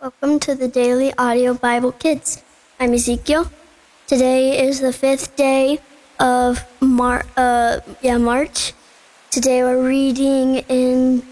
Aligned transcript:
Welcome 0.00 0.40
to 0.40 0.54
the 0.54 0.66
Daily 0.66 1.12
Audio 1.18 1.52
Bible 1.52 1.92
Kids. 1.92 2.42
I'm 2.80 2.94
Ezekiel. 2.94 3.50
Today 4.06 4.66
is 4.66 4.80
the 4.80 4.94
fifth 4.94 5.36
day 5.36 5.80
of 6.18 6.64
Mar- 6.80 7.26
uh, 7.36 7.80
yeah, 8.00 8.16
March. 8.16 8.72
Today 9.30 9.62
we're 9.62 9.86
reading 9.86 10.64
in 10.70 11.22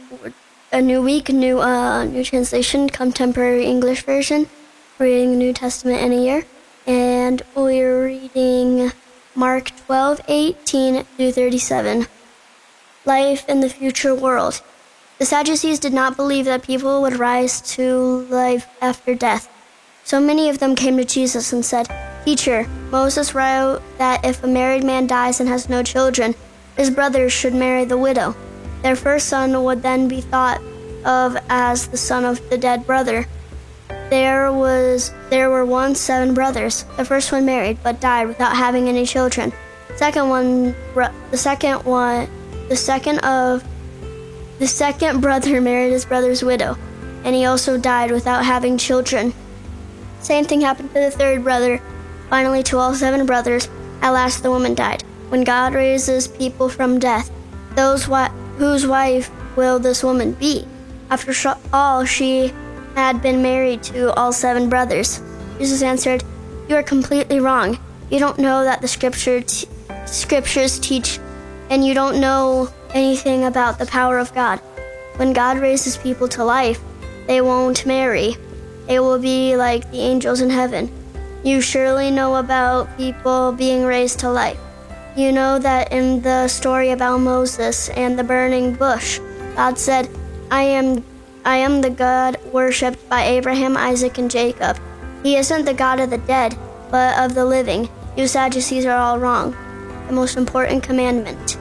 a 0.71 0.83
new 0.83 1.01
week, 1.01 1.31
new 1.31 1.61
uh, 1.61 2.05
new 2.05 2.23
translation, 2.23 2.91
contemporary 2.91 3.65
English 3.65 4.03
version. 4.03 4.49
Reading 4.99 5.31
the 5.31 5.39
New 5.39 5.55
Testament 5.55 6.03
in 6.03 6.13
a 6.13 6.23
year, 6.23 6.45
and 6.87 7.41
we're 7.55 8.05
reading 8.05 8.93
Mark 9.35 9.73
12, 9.87 10.21
18 10.29 11.05
through 11.05 11.33
37. 11.33 12.07
Life 13.07 13.49
in 13.49 13.61
the 13.61 13.71
future 13.71 14.15
world. 14.15 14.61
The 15.19 15.27
Sadducees 15.27 15.81
did 15.81 15.93
not 15.93 16.17
believe 16.17 16.45
that 16.45 16.63
people 16.63 17.03
would 17.03 17.19
rise 17.19 17.61
to 17.73 18.25
life 18.31 18.69
after 18.81 19.17
death. 19.17 19.49
So 20.05 20.21
many 20.21 20.49
of 20.49 20.61
them 20.61 20.77
came 20.77 20.97
to 20.97 21.05
Jesus 21.05 21.53
and 21.53 21.65
said, 21.65 21.89
Teacher, 22.25 22.69
Moses 22.91 23.35
wrote 23.35 23.83
that 23.99 24.25
if 24.25 24.45
a 24.45 24.47
married 24.47 24.85
man 24.85 25.09
dies 25.09 25.41
and 25.41 25.49
has 25.49 25.69
no 25.69 25.83
children, 25.83 26.37
his 26.77 26.91
brothers 26.91 27.33
should 27.33 27.53
marry 27.53 27.85
the 27.85 27.99
widow. 27.99 28.37
Their 28.83 28.95
first 28.95 29.29
son 29.29 29.65
would 29.65 29.83
then 29.83 30.07
be 30.07 30.21
thought 30.21 30.63
of 31.05 31.37
as 31.49 31.89
the 31.89 31.97
son 31.97 32.25
of 32.25 32.49
the 32.49 32.57
dead 32.57 32.87
brother. 32.87 33.27
There 34.11 34.53
was 34.53 35.13
there 35.31 35.51
were 35.51 35.65
once 35.65 36.01
seven 36.01 36.33
brothers. 36.33 36.85
The 36.97 37.05
first 37.05 37.33
one 37.33 37.45
married 37.45 37.79
but 37.83 38.01
died 38.01 38.29
without 38.29 38.57
having 38.57 38.89
any 38.89 39.05
children. 39.05 39.53
Second 39.97 40.29
one 40.29 40.77
the 40.95 41.37
second 41.37 41.85
one 41.85 42.29
the 42.69 42.77
second 42.77 43.19
of 43.21 43.65
the 44.59 44.67
second 44.67 45.21
brother 45.21 45.61
married 45.61 45.93
his 45.93 46.05
brother's 46.05 46.43
widow, 46.43 46.77
and 47.25 47.35
he 47.35 47.45
also 47.45 47.79
died 47.79 48.11
without 48.11 48.45
having 48.45 48.77
children. 48.77 49.33
Same 50.21 50.45
thing 50.45 50.61
happened 50.61 50.89
to 50.95 51.01
the 51.01 51.11
third 51.11 51.45
brother. 51.45 51.81
Finally, 52.29 52.63
to 52.65 52.79
all 52.79 52.95
seven 52.95 53.25
brothers, 53.25 53.69
at 54.03 54.11
last 54.11 54.43
the 54.43 54.51
woman 54.51 54.75
died. 54.75 55.03
When 55.29 55.45
God 55.45 55.75
raises 55.75 56.29
people 56.29 56.69
from 56.69 56.99
death, 56.99 57.31
those 57.75 58.05
whose 58.59 58.87
wife 58.87 59.31
will 59.57 59.79
this 59.79 60.03
woman 60.03 60.33
be? 60.33 60.67
After 61.11 61.33
sh- 61.33 61.47
all, 61.73 62.05
she 62.05 62.53
had 62.95 63.23
been 63.23 63.43
married 63.43 63.83
to 63.85 64.13
all 64.15 64.33
seven 64.33 64.69
brothers. 64.69 65.23
Jesus 65.59 65.83
answered, 65.83 66.25
You 66.69 66.77
are 66.77 66.83
completely 66.83 67.41
wrong. 67.41 67.79
You 68.11 68.19
don't 68.19 68.39
know 68.39 68.65
that 68.65 68.81
the 68.81 68.89
scripture 68.89 69.41
t- 69.41 69.69
scriptures 70.07 70.79
teach, 70.79 71.19
and 71.71 71.87
you 71.87 71.95
don't 71.95 72.21
know 72.21 72.71
anything 72.95 73.45
about 73.45 73.79
the 73.79 73.87
power 73.87 74.19
of 74.19 74.35
God. 74.35 74.59
When 75.17 75.33
God 75.33 75.59
raises 75.59 75.97
people 75.97 76.29
to 76.29 76.45
life, 76.45 76.81
they 77.27 77.41
won't 77.41 77.85
marry. 77.85 78.37
They 78.87 79.01
will 79.01 79.19
be 79.19 79.57
like 79.57 79.91
the 79.91 80.01
angels 80.01 80.41
in 80.41 80.51
heaven. 80.51 80.91
You 81.45 81.61
surely 81.61 82.11
know 82.11 82.37
about 82.37 82.97
people 82.97 83.53
being 83.53 83.85
raised 83.85 84.21
to 84.21 84.31
life. 84.31 84.59
You 85.17 85.33
know 85.33 85.59
that 85.59 85.93
in 85.93 86.23
the 86.23 86.49
story 86.49 86.91
about 86.91 87.19
Moses 87.19 87.89
and 87.91 88.19
the 88.19 88.25
burning 88.25 88.75
bush, 88.75 89.19
God 89.57 89.77
said, 89.77 90.09
I 90.51 90.63
am 90.63 91.05
I 91.45 91.57
am 91.57 91.81
the 91.81 91.91
God 91.91 92.39
worshipped 92.53 93.09
by 93.09 93.25
Abraham, 93.25 93.77
Isaac, 93.77 94.19
and 94.19 94.31
Jacob. 94.31 94.79
He 95.23 95.37
isn't 95.37 95.65
the 95.65 95.75
God 95.75 95.99
of 95.99 96.11
the 96.11 96.19
dead, 96.19 96.57
but 96.91 97.19
of 97.19 97.35
the 97.35 97.45
living. 97.45 97.89
You 98.17 98.27
Sadducees 98.27 98.87
are 98.87 98.97
all 98.97 99.19
wrong. 99.19 99.57
The 100.07 100.13
most 100.13 100.37
important 100.37 100.83
commandment. 100.83 101.58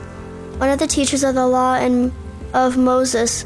One 0.57 0.69
of 0.69 0.79
the 0.79 0.87
teachers 0.87 1.23
of 1.23 1.35
the 1.35 1.45
law 1.45 1.75
and 1.75 2.11
of 2.53 2.77
Moses, 2.77 3.43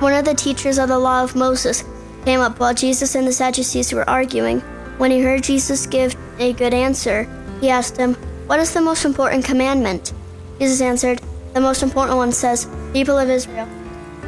one 0.00 0.12
of 0.12 0.24
the 0.24 0.34
teachers 0.34 0.76
of 0.76 0.88
the 0.88 0.98
law 0.98 1.22
of 1.22 1.36
Moses, 1.36 1.84
came 2.24 2.40
up 2.40 2.58
while 2.58 2.74
Jesus 2.74 3.14
and 3.14 3.26
the 3.26 3.32
Sadducees 3.32 3.92
were 3.92 4.08
arguing. 4.10 4.60
When 4.98 5.12
he 5.12 5.20
heard 5.20 5.44
Jesus 5.44 5.86
give 5.86 6.16
a 6.40 6.52
good 6.52 6.74
answer, 6.74 7.28
he 7.60 7.70
asked 7.70 7.96
him, 7.96 8.14
What 8.48 8.58
is 8.58 8.74
the 8.74 8.80
most 8.80 9.04
important 9.04 9.44
commandment? 9.44 10.12
Jesus 10.58 10.80
answered, 10.80 11.20
The 11.54 11.60
most 11.60 11.84
important 11.84 12.16
one 12.16 12.32
says, 12.32 12.66
People 12.92 13.18
of 13.18 13.30
Israel, 13.30 13.68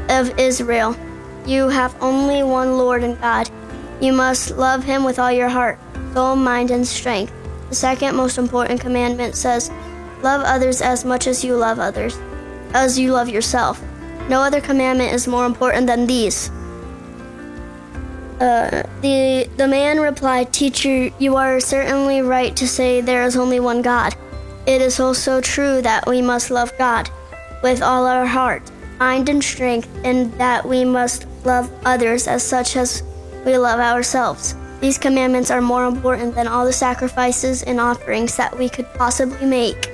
of 0.08 0.38
Israel, 0.38 0.94
you 1.47 1.69
have 1.69 2.00
only 2.00 2.44
one 2.44 2.78
Lord 2.78 3.03
and 3.03 3.20
God. 3.20 3.50
You 4.00 4.12
must 4.12 4.56
love 4.56 4.84
him 4.84 5.03
with 5.03 5.19
all 5.19 5.32
your 5.32 5.48
heart, 5.48 5.81
soul, 6.14 6.37
mind, 6.37 6.70
and 6.70 6.87
strength. 6.87 7.32
The 7.70 7.75
second 7.75 8.14
most 8.14 8.38
important 8.38 8.81
commandment 8.81 9.34
says, 9.34 9.70
Love 10.22 10.42
others 10.44 10.82
as 10.82 11.04
much 11.04 11.26
as 11.26 11.44
you 11.44 11.56
love 11.56 11.78
others, 11.78 12.18
as 12.74 12.98
you 12.98 13.12
love 13.12 13.28
yourself. 13.28 13.80
No 14.28 14.42
other 14.42 14.60
commandment 14.60 15.12
is 15.12 15.26
more 15.26 15.46
important 15.46 15.86
than 15.86 16.06
these. 16.06 16.50
Uh, 18.40 18.82
the 19.00 19.48
the 19.56 19.66
man 19.66 20.00
replied, 20.00 20.52
"Teacher, 20.52 21.10
you 21.18 21.36
are 21.36 21.58
certainly 21.58 22.22
right 22.22 22.54
to 22.54 22.68
say 22.68 23.00
there 23.00 23.24
is 23.24 23.36
only 23.36 23.58
one 23.58 23.82
God. 23.82 24.14
It 24.66 24.80
is 24.80 25.00
also 25.00 25.40
true 25.40 25.82
that 25.82 26.06
we 26.06 26.22
must 26.22 26.50
love 26.50 26.72
God 26.78 27.10
with 27.62 27.82
all 27.82 28.06
our 28.06 28.26
heart, 28.26 28.62
mind, 29.00 29.28
and 29.28 29.42
strength, 29.42 29.88
and 30.04 30.32
that 30.34 30.64
we 30.64 30.84
must 30.84 31.26
love 31.44 31.70
others 31.84 32.28
as 32.28 32.42
such 32.42 32.76
as 32.76 33.02
we 33.44 33.58
love 33.58 33.80
ourselves. 33.80 34.54
These 34.80 34.98
commandments 34.98 35.50
are 35.50 35.62
more 35.62 35.86
important 35.86 36.34
than 36.36 36.46
all 36.46 36.64
the 36.64 36.72
sacrifices 36.72 37.62
and 37.64 37.80
offerings 37.80 38.36
that 38.36 38.56
we 38.56 38.68
could 38.68 38.86
possibly 38.94 39.46
make." 39.46 39.90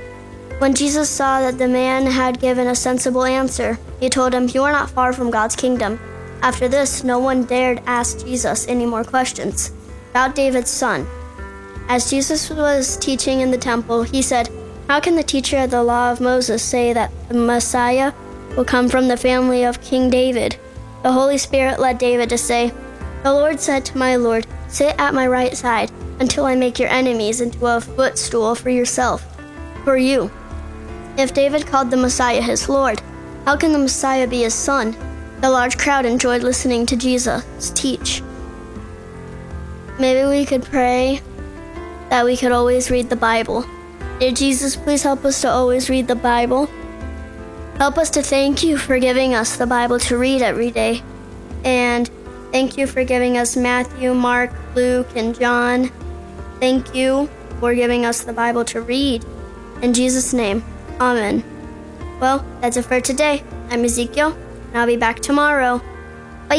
When 0.58 0.74
Jesus 0.74 1.10
saw 1.10 1.40
that 1.40 1.58
the 1.58 1.68
man 1.68 2.06
had 2.06 2.40
given 2.40 2.68
a 2.68 2.74
sensible 2.74 3.24
answer, 3.24 3.78
he 4.00 4.08
told 4.08 4.32
him, 4.32 4.48
You 4.48 4.62
are 4.62 4.72
not 4.72 4.90
far 4.90 5.12
from 5.12 5.30
God's 5.30 5.56
kingdom. 5.56 5.98
After 6.42 6.68
this, 6.68 7.02
no 7.02 7.18
one 7.18 7.44
dared 7.44 7.82
ask 7.86 8.24
Jesus 8.24 8.68
any 8.68 8.86
more 8.86 9.04
questions 9.04 9.72
about 10.10 10.34
David's 10.34 10.70
son. 10.70 11.06
As 11.88 12.08
Jesus 12.08 12.48
was 12.50 12.96
teaching 12.96 13.40
in 13.40 13.50
the 13.50 13.58
temple, 13.58 14.04
he 14.04 14.22
said, 14.22 14.48
How 14.88 15.00
can 15.00 15.16
the 15.16 15.22
teacher 15.22 15.58
of 15.58 15.70
the 15.70 15.82
law 15.82 16.12
of 16.12 16.20
Moses 16.20 16.62
say 16.62 16.92
that 16.92 17.10
the 17.28 17.34
Messiah 17.34 18.12
will 18.56 18.64
come 18.64 18.88
from 18.88 19.08
the 19.08 19.16
family 19.16 19.64
of 19.64 19.82
King 19.82 20.08
David? 20.08 20.56
The 21.02 21.12
Holy 21.12 21.36
Spirit 21.36 21.80
led 21.80 21.98
David 21.98 22.30
to 22.30 22.38
say, 22.38 22.72
The 23.22 23.32
Lord 23.32 23.58
said 23.60 23.84
to 23.86 23.98
my 23.98 24.16
Lord, 24.16 24.46
Sit 24.68 24.94
at 24.98 25.14
my 25.14 25.26
right 25.26 25.56
side 25.56 25.90
until 26.20 26.46
I 26.46 26.54
make 26.54 26.78
your 26.78 26.88
enemies 26.88 27.40
into 27.40 27.66
a 27.66 27.80
footstool 27.80 28.54
for 28.54 28.70
yourself, 28.70 29.26
for 29.84 29.96
you. 29.96 30.30
If 31.16 31.32
David 31.32 31.66
called 31.66 31.90
the 31.90 31.96
Messiah 31.96 32.42
his 32.42 32.68
Lord, 32.68 33.00
how 33.44 33.56
can 33.56 33.72
the 33.72 33.78
Messiah 33.78 34.26
be 34.26 34.42
his 34.42 34.54
son? 34.54 34.96
The 35.40 35.50
large 35.50 35.78
crowd 35.78 36.06
enjoyed 36.06 36.42
listening 36.42 36.86
to 36.86 36.96
Jesus 36.96 37.44
teach. 37.74 38.22
Maybe 39.98 40.28
we 40.28 40.44
could 40.44 40.64
pray 40.64 41.20
that 42.10 42.24
we 42.24 42.36
could 42.36 42.50
always 42.50 42.90
read 42.90 43.10
the 43.10 43.16
Bible. 43.16 43.64
Dear 44.18 44.32
Jesus, 44.32 44.74
please 44.74 45.02
help 45.02 45.24
us 45.24 45.40
to 45.42 45.48
always 45.48 45.88
read 45.88 46.08
the 46.08 46.16
Bible. 46.16 46.68
Help 47.76 47.98
us 47.98 48.10
to 48.10 48.22
thank 48.22 48.64
you 48.64 48.76
for 48.76 48.98
giving 48.98 49.34
us 49.34 49.56
the 49.56 49.66
Bible 49.66 50.00
to 50.00 50.18
read 50.18 50.42
every 50.42 50.70
day. 50.70 51.02
And 51.64 52.10
thank 52.50 52.76
you 52.76 52.88
for 52.88 53.04
giving 53.04 53.38
us 53.38 53.56
Matthew, 53.56 54.14
Mark, 54.14 54.52
Luke, 54.74 55.08
and 55.14 55.38
John. 55.38 55.90
Thank 56.58 56.94
you 56.94 57.28
for 57.60 57.72
giving 57.74 58.04
us 58.04 58.22
the 58.22 58.32
Bible 58.32 58.64
to 58.66 58.80
read. 58.80 59.24
In 59.80 59.92
Jesus' 59.92 60.32
name. 60.32 60.64
Amen. 61.00 61.42
Well, 62.20 62.44
that's 62.60 62.76
it 62.76 62.84
for 62.84 63.00
today. 63.00 63.42
I'm 63.70 63.84
Ezekiel, 63.84 64.36
and 64.68 64.78
I'll 64.78 64.86
be 64.86 64.96
back 64.96 65.20
tomorrow. 65.20 65.80
Bye. 66.48 66.54